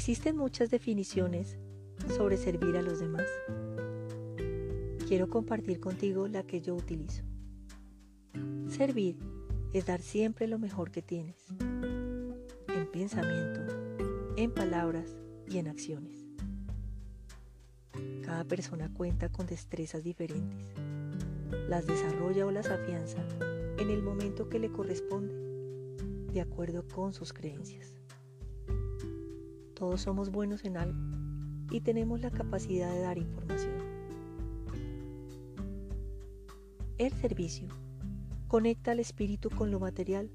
[0.00, 1.58] Existen muchas definiciones
[2.16, 3.26] sobre servir a los demás.
[5.06, 7.22] Quiero compartir contigo la que yo utilizo.
[8.66, 9.18] Servir
[9.74, 13.60] es dar siempre lo mejor que tienes, en pensamiento,
[14.38, 16.24] en palabras y en acciones.
[18.24, 20.66] Cada persona cuenta con destrezas diferentes.
[21.68, 23.22] Las desarrolla o las afianza
[23.78, 25.34] en el momento que le corresponde,
[26.32, 27.99] de acuerdo con sus creencias.
[29.80, 31.00] Todos somos buenos en algo
[31.70, 33.78] y tenemos la capacidad de dar información.
[36.98, 37.66] El servicio
[38.46, 40.30] conecta al espíritu con lo material.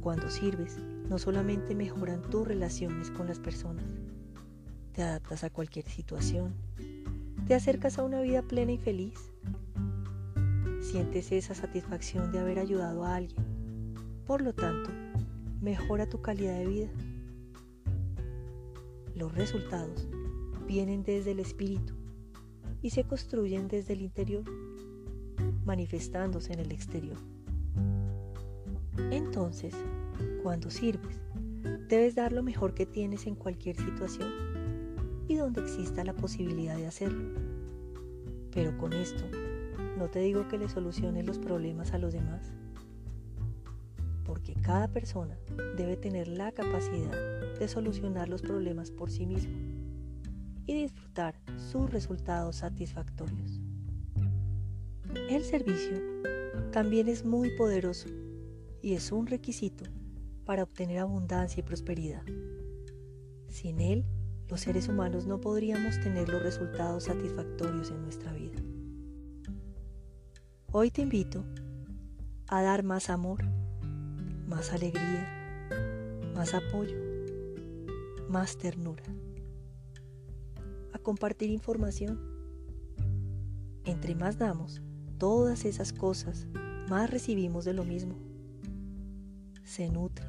[0.00, 0.78] Cuando sirves,
[1.08, 3.84] no solamente mejoran tus relaciones con las personas,
[4.92, 6.54] te adaptas a cualquier situación,
[7.48, 9.32] te acercas a una vida plena y feliz,
[10.80, 13.44] sientes esa satisfacción de haber ayudado a alguien.
[14.24, 14.92] Por lo tanto,
[15.60, 16.88] mejora tu calidad de vida.
[19.14, 20.08] Los resultados
[20.66, 21.94] vienen desde el espíritu
[22.82, 24.44] y se construyen desde el interior,
[25.64, 27.16] manifestándose en el exterior.
[29.10, 29.74] Entonces,
[30.42, 31.20] cuando sirves,
[31.88, 34.28] debes dar lo mejor que tienes en cualquier situación
[35.28, 37.32] y donde exista la posibilidad de hacerlo.
[38.52, 39.24] Pero con esto,
[39.98, 42.52] no te digo que le soluciones los problemas a los demás
[44.66, 45.38] cada persona
[45.76, 47.12] debe tener la capacidad
[47.56, 49.56] de solucionar los problemas por sí mismo
[50.66, 53.60] y disfrutar sus resultados satisfactorios.
[55.30, 56.02] El servicio
[56.72, 58.08] también es muy poderoso
[58.82, 59.84] y es un requisito
[60.44, 62.24] para obtener abundancia y prosperidad.
[63.48, 64.04] Sin él,
[64.48, 68.60] los seres humanos no podríamos tener los resultados satisfactorios en nuestra vida.
[70.72, 71.44] Hoy te invito
[72.48, 73.44] a dar más amor
[74.46, 75.28] más alegría,
[76.34, 76.96] más apoyo,
[78.28, 79.02] más ternura.
[80.92, 82.20] A compartir información.
[83.84, 84.82] Entre más damos
[85.18, 86.46] todas esas cosas,
[86.88, 88.14] más recibimos de lo mismo.
[89.64, 90.28] Se nutren,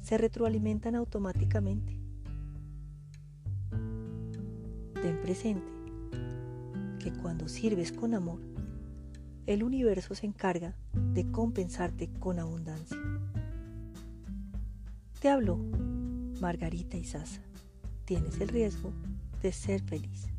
[0.00, 1.98] se retroalimentan automáticamente.
[5.02, 5.72] Ten presente
[6.98, 8.40] que cuando sirves con amor,
[9.46, 12.98] el universo se encarga de compensarte con abundancia.
[15.20, 15.56] Te habló
[16.40, 17.40] Margarita Isaza.
[18.04, 18.92] Tienes el riesgo
[19.42, 20.33] de ser feliz.